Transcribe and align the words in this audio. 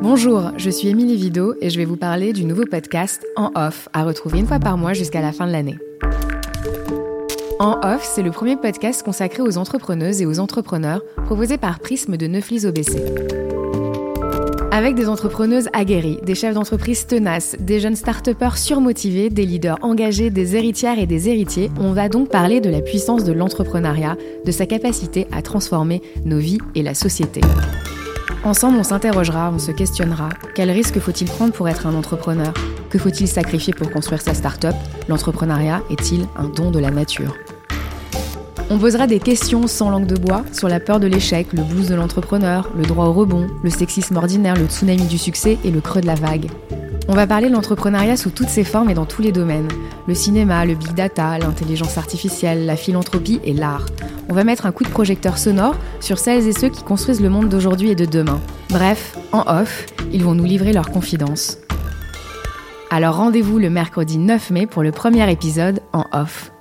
Bonjour, 0.00 0.52
je 0.56 0.70
suis 0.70 0.88
Émilie 0.88 1.16
Vido 1.16 1.56
et 1.60 1.70
je 1.70 1.76
vais 1.76 1.84
vous 1.84 1.96
parler 1.96 2.32
du 2.32 2.44
nouveau 2.44 2.64
podcast 2.70 3.26
En 3.34 3.50
Off, 3.56 3.88
à 3.92 4.04
retrouver 4.04 4.38
une 4.38 4.46
fois 4.46 4.60
par 4.60 4.78
mois 4.78 4.92
jusqu'à 4.92 5.20
la 5.20 5.32
fin 5.32 5.44
de 5.46 5.50
l'année. 5.50 5.76
En 7.58 7.80
Off, 7.82 8.04
c'est 8.04 8.22
le 8.22 8.30
premier 8.30 8.56
podcast 8.56 9.02
consacré 9.02 9.42
aux 9.42 9.58
entrepreneuses 9.58 10.22
et 10.22 10.26
aux 10.26 10.38
entrepreneurs 10.38 11.02
proposé 11.24 11.58
par 11.58 11.80
Prisme 11.80 12.16
de 12.16 12.28
Neuflis 12.28 12.64
OBC. 12.64 13.02
Avec 14.70 14.94
des 14.94 15.08
entrepreneuses 15.08 15.68
aguerries, 15.72 16.20
des 16.22 16.36
chefs 16.36 16.54
d'entreprise 16.54 17.08
tenaces, 17.08 17.56
des 17.58 17.80
jeunes 17.80 17.96
start 17.96 18.30
surmotivés, 18.54 19.30
des 19.30 19.46
leaders 19.46 19.78
engagés, 19.82 20.30
des 20.30 20.54
héritières 20.54 21.00
et 21.00 21.06
des 21.06 21.28
héritiers, 21.28 21.72
on 21.80 21.92
va 21.92 22.08
donc 22.08 22.28
parler 22.28 22.60
de 22.60 22.70
la 22.70 22.82
puissance 22.82 23.24
de 23.24 23.32
l'entrepreneuriat, 23.32 24.16
de 24.44 24.52
sa 24.52 24.66
capacité 24.66 25.26
à 25.32 25.42
transformer 25.42 26.02
nos 26.24 26.38
vies 26.38 26.58
et 26.76 26.84
la 26.84 26.94
société. 26.94 27.40
Ensemble, 28.44 28.78
on 28.78 28.82
s'interrogera, 28.82 29.50
on 29.52 29.58
se 29.58 29.72
questionnera. 29.72 30.28
Quel 30.54 30.70
risque 30.70 30.98
faut-il 31.00 31.28
prendre 31.28 31.52
pour 31.52 31.68
être 31.68 31.86
un 31.86 31.94
entrepreneur? 31.94 32.52
Que 32.90 32.98
faut-il 32.98 33.28
sacrifier 33.28 33.74
pour 33.74 33.90
construire 33.90 34.20
sa 34.20 34.34
start-up? 34.34 34.74
L'entrepreneuriat 35.08 35.82
est-il 35.90 36.26
un 36.36 36.48
don 36.48 36.70
de 36.70 36.78
la 36.78 36.90
nature? 36.90 37.34
On 38.70 38.78
posera 38.78 39.06
des 39.06 39.18
questions 39.18 39.66
sans 39.66 39.90
langue 39.90 40.06
de 40.06 40.16
bois 40.16 40.44
sur 40.52 40.68
la 40.68 40.78
peur 40.78 41.00
de 41.00 41.06
l'échec, 41.06 41.52
le 41.52 41.62
blues 41.62 41.88
de 41.88 41.94
l'entrepreneur, 41.94 42.70
le 42.76 42.84
droit 42.84 43.06
au 43.06 43.12
rebond, 43.12 43.46
le 43.62 43.70
sexisme 43.70 44.16
ordinaire, 44.16 44.56
le 44.56 44.66
tsunami 44.66 45.06
du 45.06 45.18
succès 45.18 45.58
et 45.64 45.70
le 45.70 45.80
creux 45.80 46.02
de 46.02 46.06
la 46.06 46.14
vague. 46.14 46.48
On 47.10 47.14
va 47.14 47.26
parler 47.26 47.48
de 47.48 47.54
l'entrepreneuriat 47.54 48.18
sous 48.18 48.28
toutes 48.28 48.50
ses 48.50 48.64
formes 48.64 48.90
et 48.90 48.94
dans 48.94 49.06
tous 49.06 49.22
les 49.22 49.32
domaines. 49.32 49.68
Le 50.06 50.14
cinéma, 50.14 50.66
le 50.66 50.74
big 50.74 50.92
data, 50.92 51.38
l'intelligence 51.38 51.96
artificielle, 51.96 52.66
la 52.66 52.76
philanthropie 52.76 53.40
et 53.44 53.54
l'art. 53.54 53.86
On 54.28 54.34
va 54.34 54.44
mettre 54.44 54.66
un 54.66 54.72
coup 54.72 54.84
de 54.84 54.90
projecteur 54.90 55.38
sonore 55.38 55.74
sur 56.00 56.18
celles 56.18 56.46
et 56.46 56.52
ceux 56.52 56.68
qui 56.68 56.82
construisent 56.82 57.22
le 57.22 57.30
monde 57.30 57.48
d'aujourd'hui 57.48 57.88
et 57.88 57.94
de 57.94 58.04
demain. 58.04 58.40
Bref, 58.68 59.16
en 59.32 59.42
off, 59.46 59.86
ils 60.12 60.22
vont 60.22 60.34
nous 60.34 60.44
livrer 60.44 60.74
leurs 60.74 60.90
confidences. 60.90 61.56
Alors 62.90 63.16
rendez-vous 63.16 63.58
le 63.58 63.70
mercredi 63.70 64.18
9 64.18 64.50
mai 64.50 64.66
pour 64.66 64.82
le 64.82 64.92
premier 64.92 65.30
épisode 65.32 65.80
en 65.94 66.04
off. 66.12 66.52